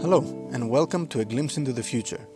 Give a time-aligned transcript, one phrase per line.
[0.00, 0.20] Hello,
[0.52, 2.26] and welcome to A Glimpse into the Future.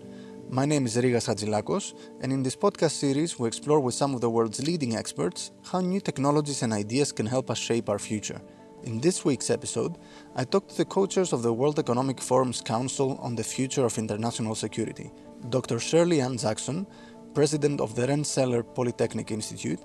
[0.48, 1.92] My name is Rigas Hadjilakos,
[2.22, 5.80] and in this podcast series, we explore with some of the world's leading experts how
[5.80, 8.40] new technologies and ideas can help us shape our future.
[8.84, 9.98] In this week's episode,
[10.36, 13.84] I talked to the co chairs of the World Economic Forum's Council on the Future
[13.84, 15.10] of International Security,
[15.50, 15.78] Dr.
[15.78, 16.86] Shirley Ann Jackson,
[17.34, 19.80] President of the Rensselaer Polytechnic Institute,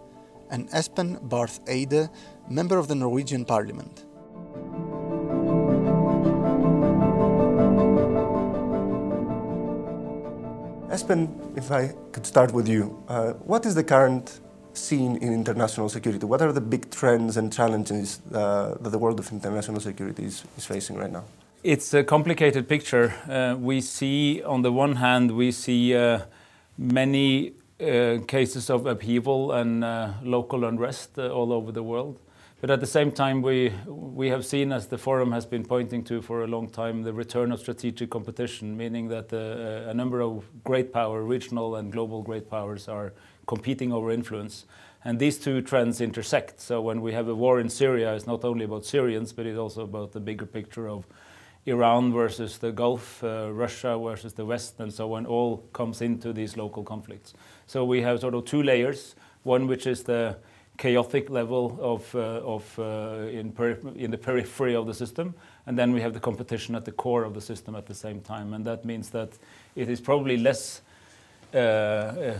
[0.52, 2.10] and Espen Barth Eide,
[2.50, 4.06] member of the Norwegian Parliament.
[10.94, 14.40] Espen, if I could start with you, uh, what is the current
[14.74, 16.24] scene in international security?
[16.24, 20.44] What are the big trends and challenges uh, that the world of international security is,
[20.56, 21.24] is, facing right now?
[21.64, 23.12] It's a complicated picture.
[23.28, 26.20] Uh, we see, on the one hand, we see uh,
[26.78, 32.20] many uh, cases of upheaval and uh, local unrest all over the world.
[32.64, 36.02] But at the same time, we, we have seen, as the forum has been pointing
[36.06, 40.22] to for a long time, the return of strategic competition, meaning that uh, a number
[40.22, 43.12] of great power, regional and global great powers, are
[43.48, 44.66] competing over influence.
[45.04, 46.62] And these two trends intersect.
[46.62, 49.60] So when we have a war in Syria, it's not only about Syrians, but it's
[49.60, 51.06] also about the bigger picture of
[51.66, 56.32] Iran versus the Gulf, uh, Russia versus the West, and so on, all comes into
[56.32, 57.34] these local conflicts.
[57.68, 60.38] So we have sort of two layers, one which is the
[60.78, 63.54] chaotic level of, uh, of uh, in,
[63.96, 65.36] in, the periphery of the system,
[65.68, 68.22] and then we have the competition at the core of the system at the same
[68.22, 68.54] time.
[68.54, 69.30] And that means that
[69.76, 70.82] it is probably less,
[71.54, 72.38] uh, uh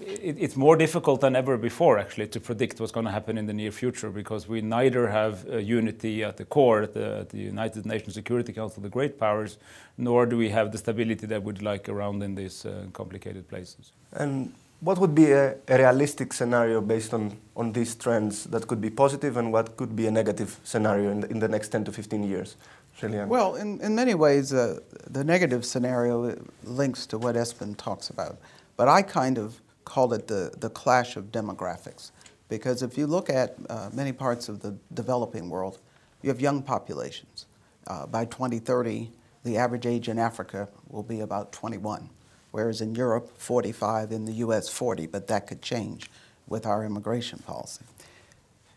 [0.00, 3.46] it, it's more difficult than ever before, actually, to predict what's going to happen in
[3.46, 7.38] the near future because we neither have unity at the core, at the, at the,
[7.38, 9.58] United Nations Security Council, the great powers,
[9.96, 13.92] nor do we have the stability that we'd like around in these uh, complicated places.
[14.12, 14.52] And
[14.82, 18.90] what would be a, a, realistic scenario based on, on these trends that could be
[18.90, 21.92] positive and what could be a negative scenario in the, in the next 10 to
[21.92, 22.56] 15 years?
[22.96, 23.28] Shirley Ann.
[23.28, 28.38] Well, in, in many ways, uh, the negative scenario links to what Espen talks about.
[28.76, 32.10] But I kind of call it the, the clash of demographics.
[32.48, 35.78] Because if you look at uh, many parts of the developing world,
[36.22, 37.46] you have young populations.
[37.86, 39.10] Uh, by 2030,
[39.44, 42.10] the average age in Africa will be about 21
[42.52, 46.10] whereas in Europe, 45, in the US, 40, but that could change
[46.46, 47.84] with our immigration policy.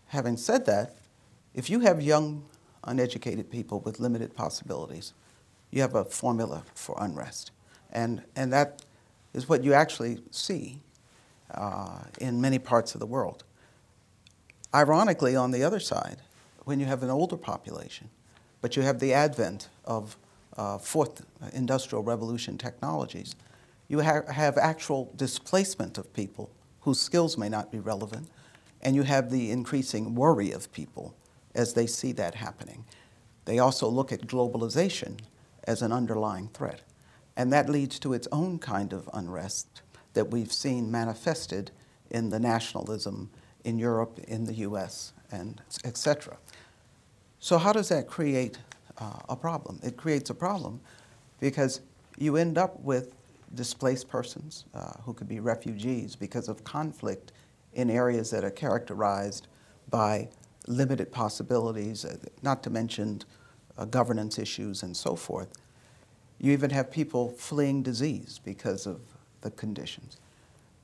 [0.07, 0.95] Having said that,
[1.53, 2.43] if you have young,
[2.83, 5.13] uneducated people with limited possibilities,
[5.71, 7.51] you have a formula for unrest.
[7.91, 8.81] And, and that
[9.33, 10.79] is what you actually see
[11.53, 13.43] uh, in many parts of the world.
[14.73, 16.17] Ironically, on the other side,
[16.63, 18.09] when you have an older population,
[18.61, 20.17] but you have the advent of
[20.57, 23.35] uh, fourth industrial revolution technologies,
[23.87, 26.49] you ha have actual displacement of people
[26.81, 28.29] whose skills may not be relevant,
[28.81, 31.15] and you have the increasing worry of people
[31.55, 32.85] as they see that happening.
[33.45, 35.19] They also look at globalization
[35.63, 36.81] as an underlying threat,
[37.35, 39.81] and that leads to its own kind of unrest
[40.13, 41.71] that we've seen manifested
[42.09, 43.29] in the nationalism
[43.63, 46.37] in Europe, in the US, and etc.
[47.39, 48.57] So how does that create
[48.97, 49.79] uh, a problem?
[49.83, 50.79] It creates a problem
[51.39, 51.81] because
[52.17, 53.14] you end up with
[53.53, 57.31] displaced persons uh, who could be refugees because of conflict
[57.73, 59.47] in areas that are characterized
[59.89, 60.27] by
[60.67, 63.21] limited possibilities, uh, not to mention
[63.77, 65.49] uh, governance issues and so forth.
[66.39, 69.01] You even have people fleeing disease because of
[69.41, 70.17] the conditions.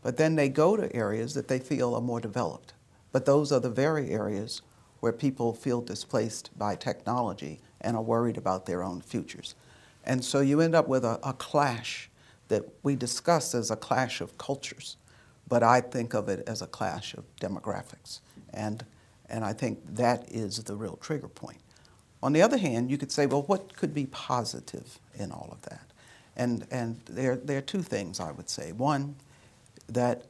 [0.01, 2.73] But then they go to areas that they feel are more developed.
[3.11, 4.61] But those are the very areas
[4.99, 9.55] where people feel displaced by technology and are worried about their own futures.
[10.03, 12.09] And so you end up with a, a clash
[12.51, 14.97] that we discuss as a clash of cultures,
[15.47, 18.19] but I think of it as a clash of demographics.
[18.53, 18.85] And,
[19.29, 21.59] and I think that is the real trigger point.
[22.21, 25.61] On the other hand, you could say, well, what could be positive in all of
[25.61, 25.85] that?
[26.35, 28.73] And, and there, there are two things I would say.
[28.73, 29.15] One,
[29.87, 30.25] that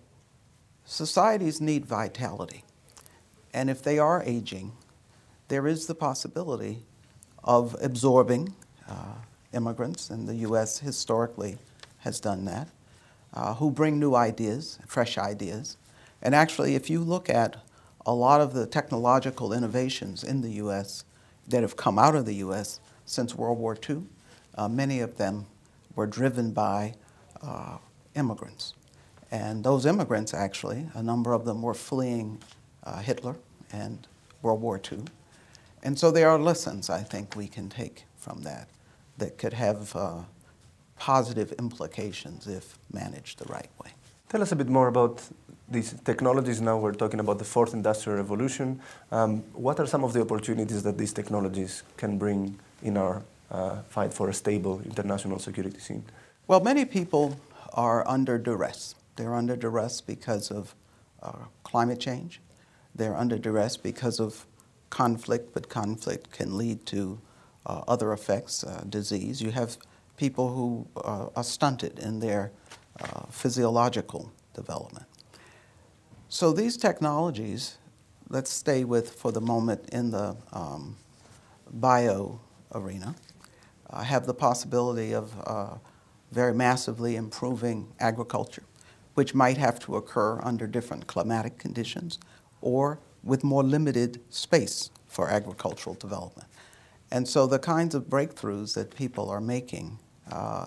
[0.86, 2.64] societies need vitality.
[3.52, 4.74] And if they are aging,
[5.48, 6.84] there is the possibility
[7.44, 8.54] of absorbing
[8.88, 9.16] uh,
[9.54, 10.78] immigrants, and the U.S.
[10.78, 11.58] historically
[12.02, 12.68] has done that,
[13.34, 15.78] uh, who bring new ideas, fresh ideas.
[16.22, 17.58] And actually, if you look at
[18.06, 21.04] a lot of the technological innovations in the U.S.
[21.48, 22.80] that have come out of the U.S.
[23.06, 24.04] since World War II,
[24.56, 25.46] uh, many of them
[25.96, 26.96] were driven by
[27.42, 27.78] uh,
[28.16, 28.74] immigrants.
[29.32, 32.40] And those immigrants, actually, a number of them were fleeing
[32.84, 33.36] uh, Hitler
[33.72, 34.08] and
[34.42, 35.00] World War II.
[35.84, 38.68] And so there are lessons I think we can take from that
[39.18, 40.20] that could have uh,
[41.02, 43.90] positive implications if managed the right way.
[44.30, 45.16] Tell us a bit more about
[45.68, 46.62] these technologies.
[46.62, 48.80] Now we're talking about the fourth industrial revolution.
[49.12, 53.82] Um, what are some of the opportunities that these technologies can bring in our uh,
[53.90, 56.04] fight for a stable international security scene?
[56.48, 57.36] Well, many people
[57.74, 58.94] are under duress.
[59.16, 60.76] They're under duress because of
[61.24, 62.42] uh, climate change.
[62.94, 64.46] They're under duress because of
[64.92, 67.20] conflict, but conflict can lead to
[67.66, 69.42] uh, other effects, uh, disease.
[69.42, 69.78] You have
[70.22, 72.52] people who uh, are stunted in their
[73.02, 75.08] uh, physiological development.
[76.30, 77.80] So these technologies,
[78.30, 80.96] let's stay with for the moment in the um,
[81.72, 82.40] bio
[82.76, 83.16] arena,
[83.90, 85.78] uh, have the possibility of uh,
[86.32, 88.64] very massively improving agriculture,
[89.16, 92.20] which might have to occur under different climatic conditions
[92.62, 96.48] or with more limited space for agricultural development.
[97.10, 99.98] And so the kinds of breakthroughs that people are making,
[100.32, 100.66] uh,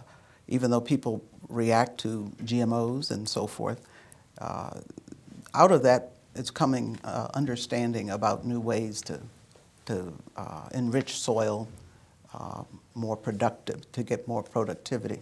[0.49, 3.81] even though people react to GMOs and so forth,
[4.39, 4.81] uh,
[5.55, 9.21] out of that is coming uh, understanding about new ways to,
[9.87, 11.69] to uh, enrich soil,
[12.35, 12.65] uh,
[12.95, 15.21] more productive, to get more productivity.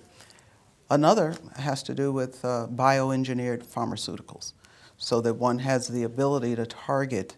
[0.91, 4.53] Another has to do with uh, bioengineered pharmaceuticals,
[4.97, 7.37] so that one has the ability to target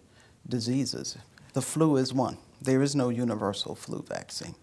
[0.49, 1.17] diseases.
[1.53, 2.39] The flu is one.
[2.61, 4.55] There is no universal flu vaccine.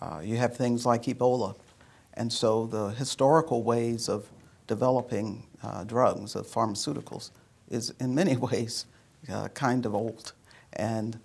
[0.00, 1.56] Uh, you have things like Ebola.
[2.18, 4.28] And so the historical ways of
[4.66, 7.30] developing uh, drugs, of pharmaceuticals,
[7.70, 8.86] is in many ways
[9.32, 10.32] uh, kind of old.
[10.72, 11.20] And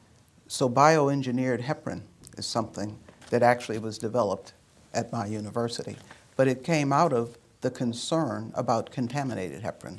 [0.47, 2.01] so bioengineered heparin
[2.37, 2.99] is something
[3.31, 4.53] that actually was developed
[4.93, 5.97] at my university.
[6.35, 9.97] But it came out of the concern about contaminated heparin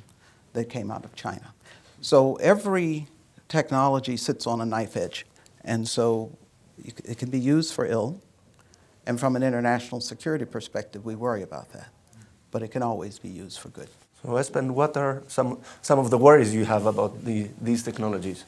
[0.52, 1.52] that came out of China.
[2.02, 3.08] So every
[3.48, 5.26] technology sits on a knife edge.
[5.64, 6.36] And so
[6.84, 8.20] it can be used for ill.
[9.06, 11.88] And from an international security perspective, we worry about that.
[12.50, 13.88] But it can always be used for good.
[14.22, 18.46] So, Espen, what are some, some of the worries you have about the, these technologies?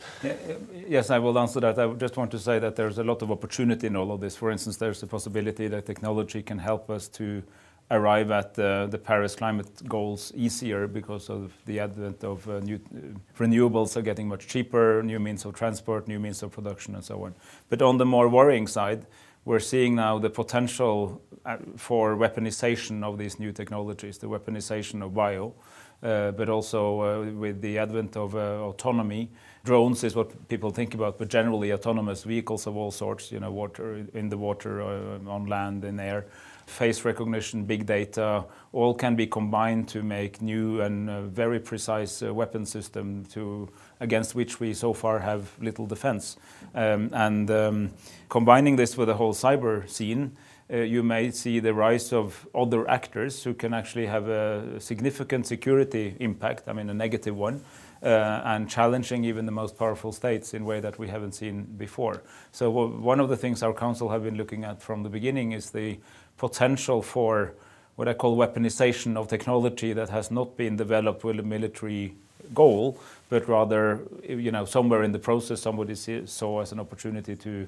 [0.89, 1.79] Yes, I will answer that.
[1.79, 4.37] I just want to say that there's a lot of opportunity in all of this.
[4.37, 7.43] For instance, there's the possibility that technology can help us to
[7.91, 12.77] arrive at uh, the Paris climate goals easier because of the advent of uh, new
[12.77, 17.05] uh, renewables are getting much cheaper, new means of transport, new means of production, and
[17.05, 17.35] so on.
[17.69, 19.07] But on the more worrying side,
[19.47, 25.15] we're seeing now the potential uh, for weaponization of these new technologies, the weaponization of
[25.15, 25.55] bio,
[26.03, 29.31] uh, but also uh, with the advent of autonomy.
[29.65, 33.53] Drones is what people think about, but generally autonomous vehicles of all sorts, you know,
[33.53, 36.27] water in the water, on land, in air,
[36.67, 42.23] face recognition, big data, all can be combined to make new and uh, very precise
[42.23, 43.69] weapon system to
[44.01, 46.37] against which we so far have little defense.
[46.75, 47.91] Um, and um,
[48.29, 50.33] combining this with the whole cyber scene,
[50.73, 55.47] uh, you may see the rise of other actors who can actually have a significant
[55.47, 57.61] security impact, I mean, a negative one, uh,
[58.07, 61.65] Uh, and challenging even the most powerful states in a way that we haven't seen
[61.77, 62.23] before.
[62.53, 65.73] So, one of the things our council have been looking at from the beginning is
[65.73, 65.99] the
[66.37, 67.55] potential for
[67.97, 72.15] what I call weaponization of technology that has not been developed with a military
[72.55, 72.97] goal,
[73.29, 77.67] but rather, you know, somewhere in the process, somebody saw as an opportunity to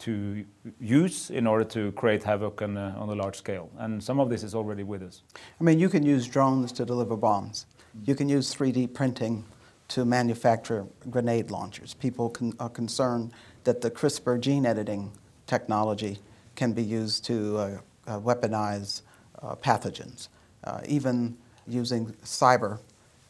[0.00, 0.44] to
[0.78, 3.70] use in order to create havoc on a, on a large scale.
[3.78, 5.22] And some of this is already with us.
[5.58, 7.64] I mean, you can use drones to deliver bombs.
[8.04, 9.44] You can use 3D printing
[9.88, 11.94] to manufacture grenade launchers.
[11.94, 13.32] People can, are concerned
[13.64, 15.10] that the CRISPR gene editing
[15.46, 16.18] technology
[16.56, 19.02] can be used to uh, uh, weaponize
[19.42, 20.28] uh, pathogens.
[20.64, 21.36] Uh, even
[21.66, 22.78] using cyber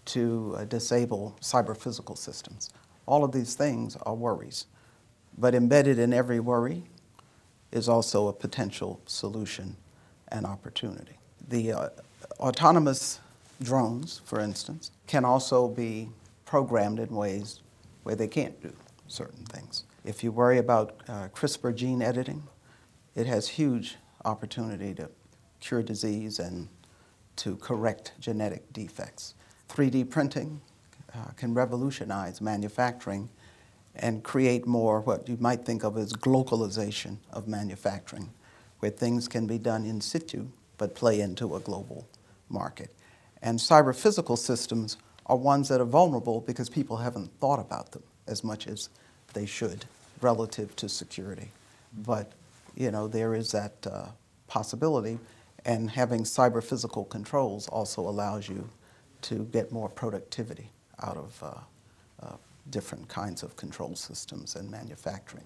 [0.07, 2.71] to uh, disable cyber physical systems.
[3.07, 4.67] All of these things are worries.
[5.37, 6.85] But embedded in every worry
[7.71, 9.77] is also a potential solution
[10.29, 11.19] and opportunity.
[11.49, 11.89] The uh,
[12.41, 13.21] autonomous
[13.63, 16.09] drones, for instance, can also be
[16.49, 17.61] programmed in ways
[18.05, 18.73] where they can't do
[19.07, 19.85] certain things.
[20.07, 22.43] If you worry about uh, CRISPR gene editing,
[23.15, 25.11] it has huge opportunity to
[25.61, 26.69] cure disease and
[27.37, 29.35] to correct genetic defects.
[29.69, 30.63] 3D printing
[31.15, 33.29] uh, can revolutionize manufacturing
[33.97, 38.31] and create more what you might think of as globalization of manufacturing,
[38.79, 42.09] where things can be done in situ but play into a global
[42.49, 42.95] market.
[43.43, 44.97] And cyber physical systems
[45.29, 48.89] are ones that are vulnerable because people haven't thought about them as much as
[49.35, 49.85] they should
[50.21, 51.51] relative to security.
[51.93, 52.33] But
[52.75, 54.07] you know there is that uh,
[54.47, 55.19] possibility,
[55.65, 58.69] and having cyber physical controls also allows you
[59.23, 60.71] to get more productivity
[61.03, 62.37] out of uh, uh,
[62.71, 65.45] different kinds of control systems and manufacturing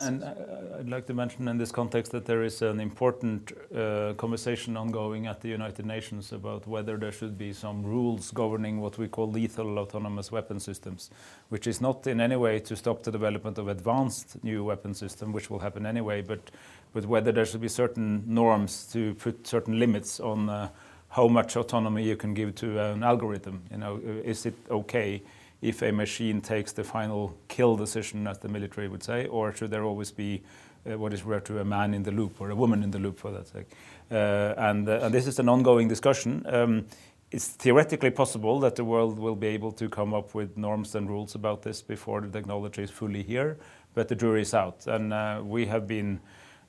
[0.00, 0.34] And uh,
[0.78, 5.26] I'd like to mention in this context that there is an important uh, conversation ongoing
[5.26, 9.30] at the United Nations about whether there should be some rules governing what we call
[9.30, 11.10] lethal autonomous weapon systems,
[11.48, 15.32] which is not in any way to stop the development of advanced new weapon system,
[15.32, 16.50] which will happen anyway, but,
[16.92, 20.68] but whether there should be certain norms to put certain limits on uh,
[21.08, 23.62] how much autonomy you can give to an algorithm.
[23.70, 25.22] You know, is it okay?
[25.62, 29.70] If a machine takes the final kill decision, as the military would say, or should
[29.70, 30.42] there always be
[30.84, 32.98] uh, what is referred to a man in the loop or a woman in the
[32.98, 33.68] loop for that sake?
[34.10, 36.44] Uh, and, uh, and, this is an ongoing discussion.
[36.46, 36.86] Um,
[37.30, 41.08] it's theoretically possible that the world will be able to come up with norms and
[41.08, 43.56] rules about this before the technology is fully here,
[43.94, 44.86] but the jury is out.
[44.86, 46.20] And uh, we have been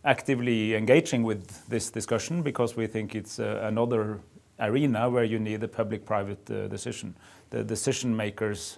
[0.05, 4.19] actively engaging with this discussion because we think it's uh, another
[4.59, 7.15] arena where you need a public private uh, decision.
[7.50, 8.77] The decision makers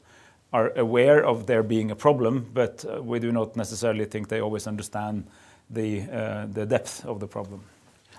[0.56, 4.40] are aware of there being a problem, but uh, we do not necessarily think they
[4.40, 5.28] always understand
[5.70, 7.60] the, uh, the depth of the problem.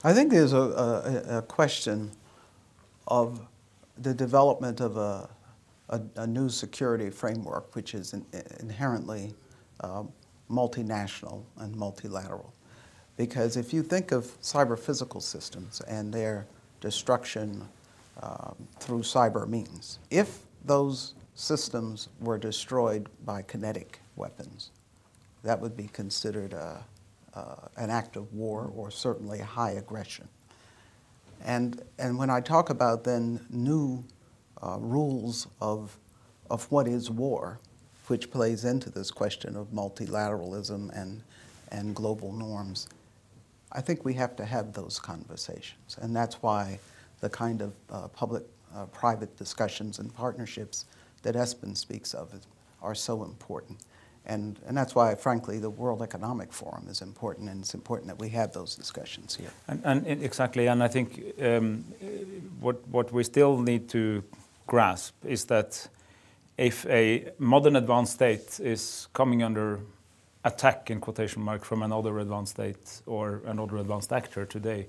[0.05, 2.11] I think there's a, a, a question
[3.09, 3.41] of
[4.03, 5.29] the development of a,
[5.89, 8.27] a, a, new security framework, which is in,
[8.61, 9.33] inherently
[9.81, 10.03] uh,
[10.51, 12.53] multinational and multilateral.
[13.17, 16.47] Because if you think of cyber physical systems and their
[16.83, 17.67] destruction
[18.23, 24.71] uh, through cyber means, if those systems were destroyed by kinetic weapons,
[25.45, 26.83] that would be considered a,
[27.35, 30.27] uh, an act of war or certainly high aggression.
[31.45, 34.03] And, and when I talk about then new
[34.63, 35.97] uh, rules of,
[36.51, 37.61] of what is war,
[38.07, 41.23] which plays into this question of multilateralism and,
[41.71, 42.89] and global norms,
[43.73, 45.99] I think we have to have those conversations.
[46.01, 46.79] And that's why
[47.21, 50.87] the kind of uh, public uh, private discussions and partnerships
[51.23, 52.33] that Espen speaks of
[52.83, 53.79] are so important.
[54.29, 58.19] And, and that's why, frankly, the World Economic Forum is important, and it's important that
[58.19, 59.51] we have those discussions here.
[59.69, 61.85] And, and exactly, and I think um,
[62.61, 64.25] what, what we still need to
[64.67, 65.89] grasp is that
[66.59, 69.81] if a modern advanced state is coming under
[70.45, 74.89] attack, in quotation marks, from another advanced state or another advanced actor today,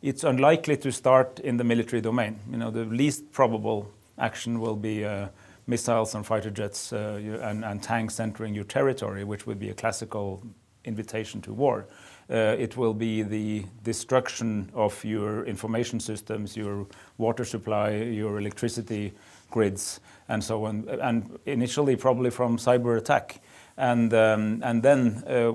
[0.00, 2.38] it's unlikely to start in the military domain.
[2.50, 5.28] You know, the least probable action will be uh,
[5.68, 9.74] missiles and fighter jets uh, and, and, tanks entering your territory, which would be a
[9.74, 10.42] classical
[10.84, 11.86] invitation to war.
[12.30, 16.86] Uh, it will be the destruction of your information systems, your
[17.18, 19.12] water supply, your electricity
[19.50, 23.40] grids, and so on, and initially probably from cyber attack.
[23.76, 25.52] And, um, and then uh,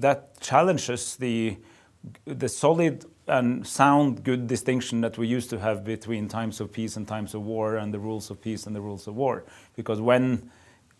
[0.00, 1.56] that challenges the,
[2.24, 6.96] the solid and sound good distinction that we used to have between times of peace
[6.96, 9.44] and times of war and the rules of peace and the rules of war.
[9.76, 10.50] Because when,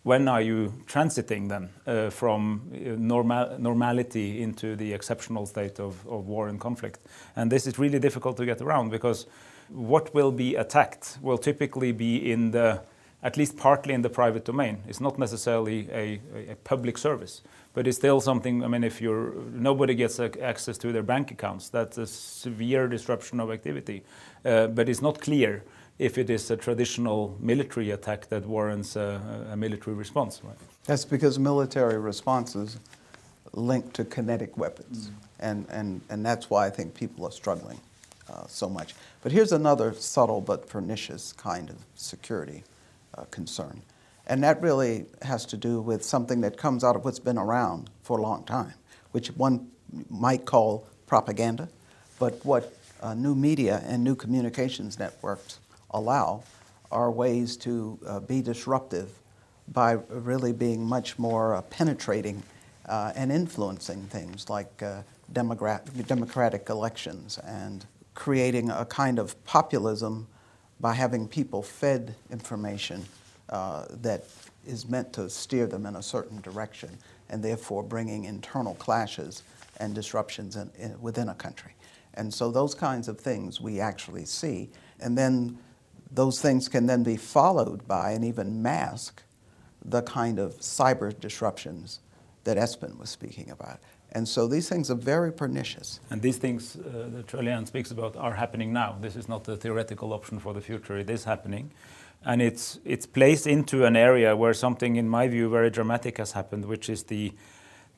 [0.03, 6.07] when are you transiting then uh, from uh, normal, normality into the exceptional state of,
[6.07, 6.99] of war and conflict?
[7.35, 9.27] And this is really difficult to get around because
[9.69, 12.81] what will be attacked will typically be in the,
[13.21, 14.81] at least partly in the private domain.
[14.87, 17.41] It's not necessarily a, a public service
[17.73, 18.63] but it's still something.
[18.63, 23.39] I mean, if you're nobody gets access to their bank accounts, that's a severe disruption
[23.39, 24.03] of activity.
[24.45, 25.63] Uh, but it's not clear
[25.99, 30.41] if it is a traditional military attack that warrants a, a military response.
[30.43, 30.55] Right?
[30.85, 32.79] That's because military responses
[33.53, 35.13] linked to kinetic weapons, mm.
[35.39, 37.79] and, and and that's why I think people are struggling
[38.29, 38.93] uh, so much.
[39.21, 42.63] But here's another subtle but pernicious kind of security
[43.17, 43.81] uh, concern.
[44.27, 47.89] And that really has to do with something that comes out of what's been around
[48.03, 48.73] for a long time,
[49.11, 49.69] which one
[50.09, 51.67] might call propaganda.
[52.19, 55.59] But what uh, new media and new communications networks
[55.91, 56.43] allow
[56.91, 59.09] are ways to uh, be disruptive
[59.67, 62.43] by really being much more uh, penetrating
[62.87, 65.01] uh, and influencing things like uh,
[65.31, 70.27] democratic elections and creating a kind of populism
[70.79, 73.05] by having people fed information
[73.53, 74.25] uh, that
[74.65, 76.89] is meant to steer them in a certain direction
[77.29, 79.43] and therefore bringing internal clashes
[79.77, 81.73] and disruptions in, in, within a country.
[82.15, 84.69] And so those kinds of things we actually see.
[84.99, 85.59] And then
[86.11, 89.21] those things can then be followed by and even mask
[89.85, 91.99] the kind of cyber disruptions
[92.45, 93.79] that Espen was speaking about.
[94.13, 95.99] And so these things are very pernicious.
[96.09, 98.97] And these things uh, that Shirley Ann speaks about are happening now.
[98.99, 101.71] This is not a theoretical option for the future, it is happening
[102.25, 106.31] and it's it's placed into an area where something, in my view, very dramatic has
[106.31, 107.33] happened, which is the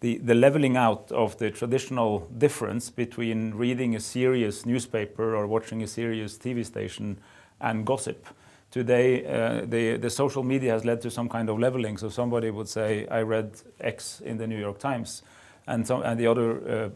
[0.01, 5.82] the, the leveling out of the traditional difference between reading a serious newspaper or watching
[5.82, 7.17] a serious TV station
[7.62, 8.27] and gossip
[8.75, 11.98] today uh, the, the social media has led to some kind of leveling.
[11.98, 15.24] So somebody would say, I read X in the New York Times.
[15.67, 16.89] And, and the other uh,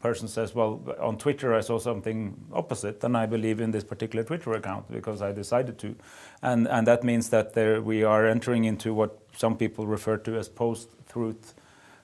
[0.00, 4.24] person says, well, on Twitter I saw something opposite, and I believe in this particular
[4.24, 5.94] Twitter account because I decided to.
[6.42, 10.38] And, and that means that there, we are entering into what some people refer to
[10.38, 11.54] as post-truth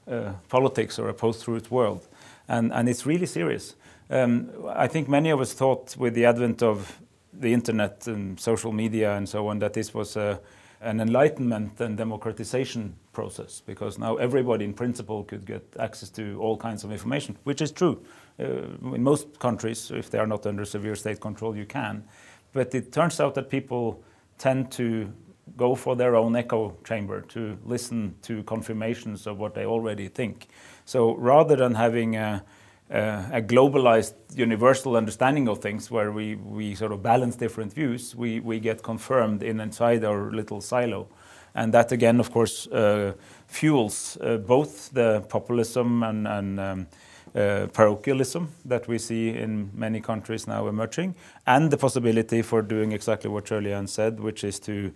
[0.09, 2.07] uh, politics or a post-truth world.
[2.49, 3.75] And, and it's really serious.
[4.09, 7.01] Um, I think many of us thought with the advent of
[7.33, 10.39] the internet and social media and so on that this was a,
[10.83, 16.57] an enlightenment and democratization process because now everybody in principle could get access to all
[16.57, 18.03] kinds of information, which is true.
[18.41, 22.05] Uh, in most countries, if they are not under severe state control, you can.
[22.53, 24.03] But it turns out that people
[24.39, 25.13] tend to
[25.57, 30.49] go for their own echo chamber to listen to confirmations of what they already think.
[30.85, 32.45] So rather than having a,
[32.93, 38.41] a globalized universal understanding of things where we, we sort of balance different views, we,
[38.41, 41.09] we get confirmed in inside our little silo.
[41.55, 43.13] And that again, of course, uh,
[43.47, 46.87] fuels uh, both the populism and, and um,
[47.35, 51.15] uh, parochialism that we see in many countries now emerging,
[51.47, 54.93] and the possibility for doing exactly what Ann said, which is to,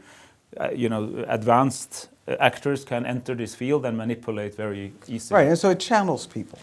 [0.61, 2.09] uh, you know, advanced
[2.41, 5.39] actors can enter this field and manipulate very easily.
[5.39, 6.59] Right, and so it channels people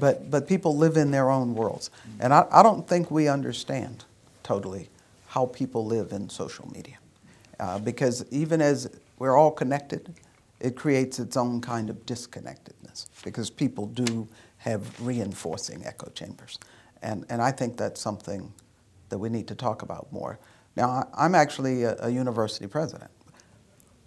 [0.00, 1.90] but, but people live in their own worlds.
[2.18, 4.04] And I, I don't think we understand
[4.42, 4.88] totally
[5.28, 6.98] how people live in social media.
[7.58, 10.14] Uh, because even as we're all connected,
[10.60, 14.26] it creates its own kind of disconnectedness because people do
[14.58, 16.58] have reinforcing echo chambers.
[17.02, 18.52] And, and I think that's something
[19.08, 20.38] that we need to talk about more.
[20.76, 23.10] Now, I'm actually a, a university president.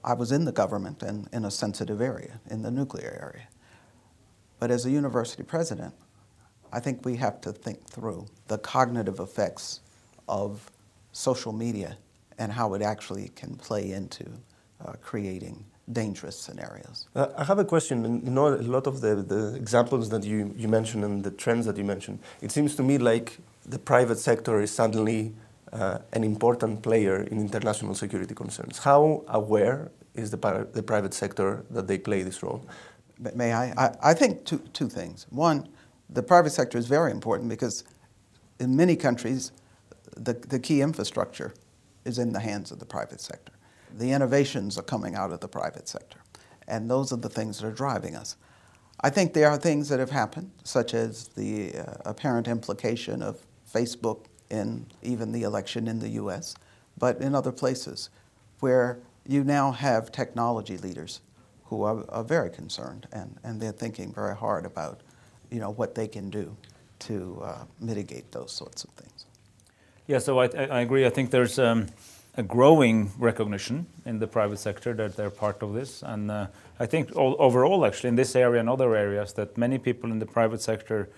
[0.03, 3.47] I was in the government and in a sensitive area, in the nuclear area.
[4.63, 5.93] But as a university president,
[6.71, 9.81] I think we have to think through the cognitive effects
[10.29, 10.71] of
[11.11, 11.97] social media
[12.37, 14.23] and how it actually can play into
[14.79, 17.09] uh, creating dangerous scenarios.
[17.13, 18.05] Uh, I have a question.
[18.23, 21.65] You know, a lot of the, the examples that you, you mentioned and the trends
[21.65, 25.33] that you mentioned, it seems to me like the private sector is suddenly
[25.73, 28.77] uh, an important player in international security concerns.
[28.77, 32.65] How aware is the, the private sector that they play this role?
[33.19, 33.71] May I?
[33.77, 35.27] I, I think two, two things.
[35.29, 35.69] One,
[36.09, 37.83] the private sector is very important because
[38.59, 39.51] in many countries,
[40.15, 41.53] the, the key infrastructure
[42.05, 43.53] is in the hands of the private sector.
[43.97, 46.19] The innovations are coming out of the private sector.
[46.67, 48.35] And those are the things that are driving us.
[49.01, 53.45] I think there are things that have happened, such as the uh, apparent implication of
[53.71, 56.55] Facebook in even the election in the US,
[56.97, 58.09] but in other places
[58.59, 61.21] where you now have technology leaders
[61.65, 65.01] who are, are very concerned and, and they're thinking very hard about
[65.49, 66.55] you know, what they can do
[66.99, 69.25] to uh, mitigate those sorts of things.
[70.07, 71.05] Yeah, so I, I agree.
[71.05, 71.87] I think there's um,
[72.35, 76.01] a growing recognition in the private sector that they're part of this.
[76.03, 76.47] And uh,
[76.79, 80.19] I think all, overall, actually, in this area and other areas, that many people in
[80.19, 81.09] the private sector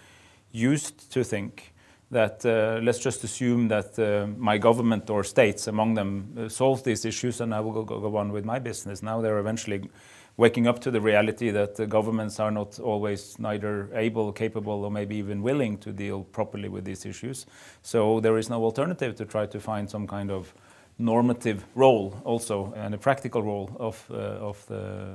[0.52, 1.74] used to think
[2.12, 6.84] that uh, let's just assume that uh, my government or states among them uh, solve
[6.84, 9.02] these issues and I will go, go, on with my business.
[9.02, 9.90] Now they're eventually
[10.38, 14.92] waking up to the reality that the governments are not always neither able, capable, or
[14.92, 17.46] maybe even willing to deal properly with these issues.
[17.82, 20.54] So there is no alternative to try to find some kind of
[20.98, 25.08] normative role also and a practical role of, uh, of the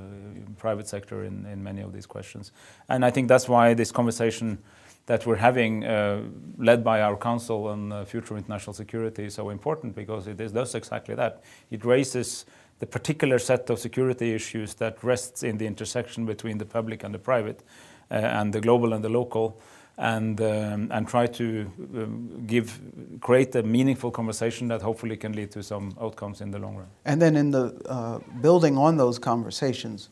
[0.57, 2.51] private sector in, in many of these questions.
[2.87, 4.59] And I think that's why this conversation
[5.07, 6.21] that we're having, uh,
[6.57, 10.51] led by our Council on uh, Future International Security, is so important because it is,
[10.51, 11.41] does exactly that.
[11.71, 12.45] It raises
[12.81, 17.13] the particular set of security issues that rests in the intersection between the public and
[17.13, 17.63] the private,
[18.09, 19.61] uh, and the global and the local,
[19.97, 22.79] and um, and try to um, give
[23.21, 26.87] create a meaningful conversation that hopefully can lead to some outcomes in the long run.
[27.05, 30.09] And then in the uh, building on those conversations,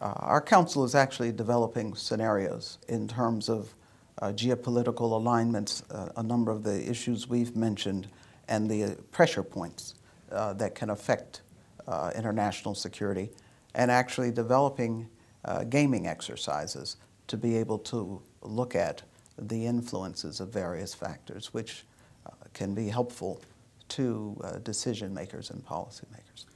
[0.00, 3.74] uh, our council is actually developing scenarios in terms of
[4.20, 8.06] uh, geopolitical alignments, uh, a number of the issues we've mentioned,
[8.48, 9.94] and the pressure points
[10.30, 11.40] uh, that can affect
[11.88, 13.30] uh, international security,
[13.74, 15.08] and actually developing
[15.44, 19.02] uh, gaming exercises to be able to look at
[19.38, 21.84] the influences of various factors, which
[22.26, 23.40] uh, can be helpful
[23.88, 26.46] to uh, decision makers and policymakers.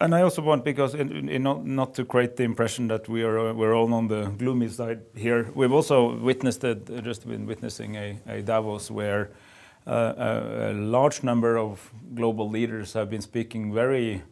[0.00, 3.22] and I also want, because in, in not, not, to create the impression that we
[3.22, 7.26] are uh, we're all on the gloomy side here, we've also witnessed it, uh, just
[7.26, 9.30] been witnessing a, a Davos where
[9.86, 14.22] a, a large number of global leaders have been speaking very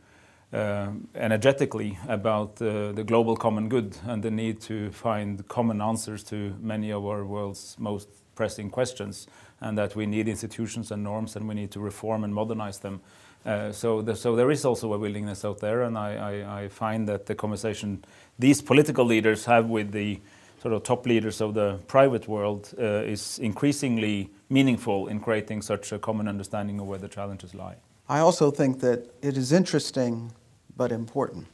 [0.54, 6.22] uh, energetically about uh, the global common good and the need to find common answers
[6.22, 9.26] to many of our world's most pressing questions,
[9.60, 13.00] and that we need institutions and norms and we need to reform and modernize them.
[13.44, 16.68] Uh, so, the, so there is also a willingness out there, and I, I, I,
[16.68, 18.04] find that the conversation
[18.38, 20.20] these political leaders have with the
[20.62, 25.92] sort of top leaders of the private world uh, is increasingly meaningful in creating such
[25.92, 27.76] a common understanding of where the challenges lie.
[28.08, 30.32] I also think that it is interesting
[30.76, 31.46] but important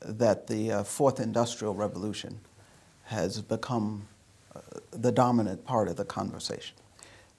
[0.00, 2.40] that the uh, fourth industrial revolution
[3.04, 4.06] has become
[4.54, 6.76] uh, the dominant part of the conversation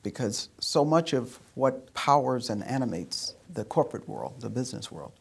[0.03, 5.11] because so much of what powers and animates the corporate world, the business world,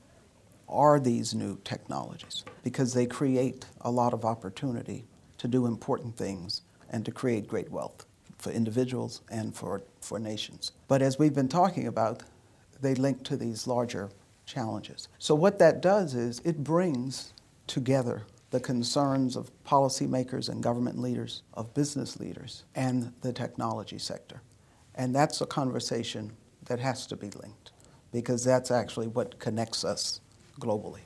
[0.68, 5.04] are these new technologies because they create a lot of opportunity
[5.38, 8.06] to do important things and to create great wealth
[8.38, 10.72] for individuals and for, for nations.
[10.88, 12.22] But as we've been talking about,
[12.80, 14.10] they link to these larger
[14.46, 15.08] challenges.
[15.18, 17.32] So, what that does is it brings
[17.66, 24.40] together the concerns of policymakers and government leaders, of business leaders, and the technology sector.
[24.94, 26.32] And that's a conversation
[26.66, 27.72] that has to be linked
[28.12, 30.20] because that's actually what connects us
[30.60, 31.00] globally.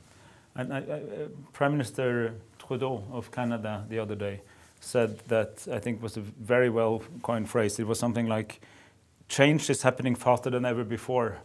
[0.55, 4.43] And I, I, uh, Prime Minister Trudeau of Canada the other day
[4.81, 7.79] said that I think was a very well coined phrase.
[7.79, 8.61] It was something like,
[9.29, 11.39] change is happening faster than ever before,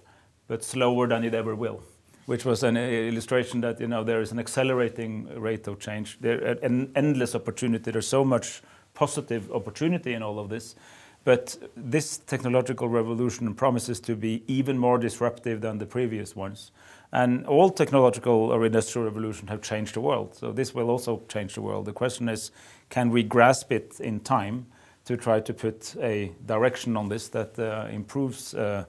[0.47, 1.81] but slower than it ever will.
[2.25, 6.57] Which was an illustration that you know there is an accelerating rate of change, there
[6.63, 7.91] an endless opportunity.
[7.91, 8.61] There's so much
[8.95, 10.75] positive opportunity in all of this,
[11.23, 16.71] but this technological revolution promises to be even more disruptive than the previous ones.
[17.11, 20.35] And all technological or industrial revolution have changed the world.
[20.35, 21.85] So this will also change the world.
[21.85, 22.51] The question is,
[22.89, 24.65] can we grasp it in time
[25.05, 28.85] to try to put a direction on this that uh, improves uh,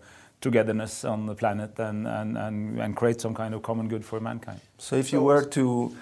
[0.47, 4.21] togetherness on the planet and, and, and, and create some kind of common good for
[4.21, 4.61] mankind?
[4.79, 5.95] So if you were to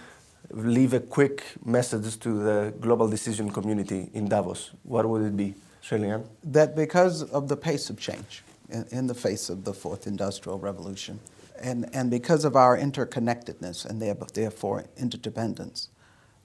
[0.50, 5.54] leave a quick message to the global decision community in Davos, what would it be,
[5.80, 6.24] Shirley Ann?
[6.44, 10.58] That because of the pace of change in, in the face of the fourth industrial
[10.58, 11.18] revolution,
[11.58, 15.88] and, and because of our interconnectedness and therefore interdependence,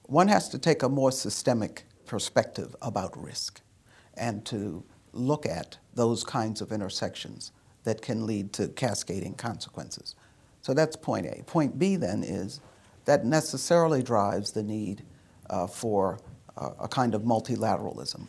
[0.04, 3.60] one has to take a more systemic perspective about risk
[4.14, 4.82] and to
[5.12, 7.52] look at those kinds of intersections
[7.84, 10.14] that can lead to cascading consequences.
[10.62, 11.42] So that's point A.
[11.44, 12.60] Point B then is
[13.04, 15.02] that necessarily drives the need
[15.48, 16.18] uh, for
[16.56, 18.26] uh, a kind of multilateralism,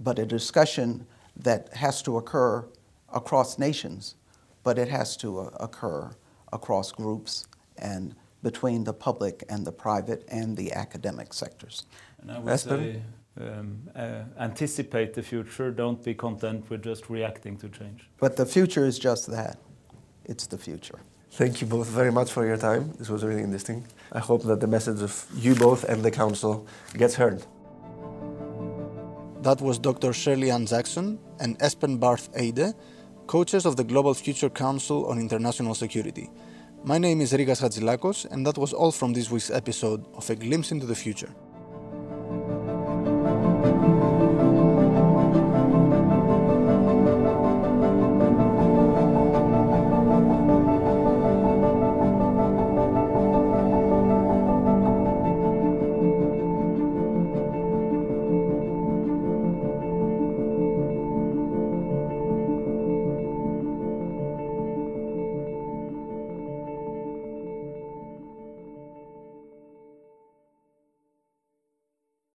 [0.00, 2.64] but a discussion that has to occur
[3.12, 4.14] across nations,
[4.62, 6.14] but it has to uh, occur
[6.52, 7.46] across groups
[7.78, 11.86] and between the public and the private and the academic sectors.
[12.20, 13.02] And I would say,
[13.40, 18.08] um, uh, anticipate the future, don't be content with just reacting to change.
[18.18, 19.58] But the future is just that
[20.24, 21.00] it's the future.
[21.30, 22.92] Thank you both very much for your time.
[22.98, 23.86] This was really interesting.
[24.12, 27.42] I hope that the message of you both and the Council gets heard.
[29.42, 30.12] That was Dr.
[30.12, 32.74] Shirley Ann Jackson and Espen Barth Eide
[33.26, 36.28] coaches of the Global Future Council on International Security.
[36.84, 40.36] My name is Rigas Hatzilakos, and that was all from this week's episode of A
[40.36, 41.34] Glimpse into the Future.